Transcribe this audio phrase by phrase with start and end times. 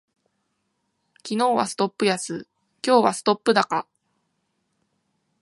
[1.21, 2.47] 昨日はストップ安、
[2.83, 3.85] 今日はストップ高